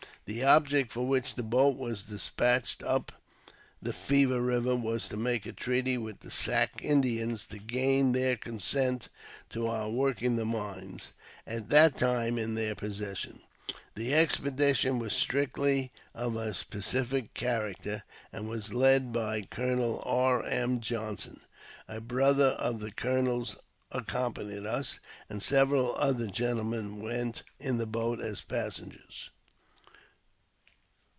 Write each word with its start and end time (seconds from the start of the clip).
The 0.27 0.43
object 0.45 0.93
for 0.93 1.05
which 1.05 1.33
the 1.35 1.43
boat 1.43 1.75
was 1.75 2.03
despatched 2.03 2.81
up 2.83 3.11
the 3.81 3.91
Fever 3.91 4.39
Eiver 4.41 4.79
was 4.79 5.09
to 5.09 5.17
make 5.17 5.45
a 5.45 5.51
treaty 5.51 5.97
with 5.97 6.21
the 6.21 6.31
Sac 6.31 6.81
Indians, 6.81 7.45
to 7.47 7.57
gain 7.59 8.13
their 8.13 8.37
consent 8.37 9.09
to 9.49 9.67
our 9.67 9.89
working 9.89 10.37
the 10.37 10.45
mines, 10.45 11.11
at 11.45 11.67
that 11.69 11.97
time 11.97 12.37
in 12.37 12.55
their 12.55 12.75
possession. 12.75 13.41
The 13.95 14.13
expedition 14.13 14.99
was 14.99 15.11
strictly 15.11 15.91
of 16.15 16.37
a 16.37 16.53
pacific 16.69 17.33
character, 17.33 18.03
and 18.31 18.47
was 18.47 18.73
led 18.73 19.11
by 19.11 19.41
Colonel 19.41 20.01
E. 20.05 20.47
M. 20.49 20.79
Johnson. 20.79 21.41
A 21.89 21.99
brother 21.99 22.55
of 22.57 22.79
the 22.79 22.91
colonel's 22.93 23.57
accompanied 23.91 24.65
us, 24.65 25.01
and 25.29 25.43
several 25.43 25.93
other 25.95 26.27
gentlemen 26.27 27.01
went 27.01 27.43
in 27.59 27.79
the 27.79 27.87
boat 27.87 28.21
as 28.21 28.39
passengers. 28.39 29.31